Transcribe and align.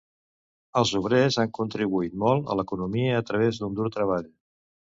Els 0.79 0.93
obrers 0.99 1.37
han 1.43 1.51
contribuït 1.59 2.17
molt 2.25 2.51
a 2.55 2.57
l'economia 2.61 3.21
a 3.23 3.29
través 3.31 3.61
d'un 3.63 3.81
dur 3.81 3.91
treball. 3.99 4.27